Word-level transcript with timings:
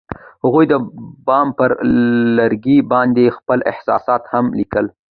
هغوی 0.45 0.65
د 0.71 0.73
بام 1.27 1.47
پر 1.57 1.69
لرګي 2.37 2.77
باندې 2.91 3.35
خپل 3.37 3.59
احساسات 3.71 4.21
هم 4.33 4.45
لیکل. 4.59 4.85